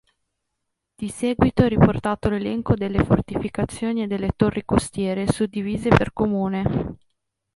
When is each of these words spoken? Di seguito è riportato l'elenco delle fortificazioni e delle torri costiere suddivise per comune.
Di 0.95 1.09
seguito 1.09 1.63
è 1.63 1.67
riportato 1.67 2.27
l'elenco 2.27 2.73
delle 2.73 3.03
fortificazioni 3.03 4.01
e 4.01 4.07
delle 4.07 4.31
torri 4.35 4.65
costiere 4.65 5.27
suddivise 5.31 5.89
per 5.89 6.11
comune. 6.11 6.95